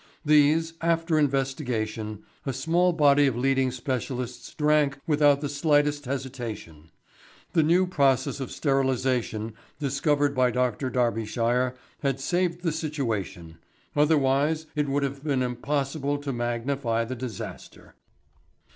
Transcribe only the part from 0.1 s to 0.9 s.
"These,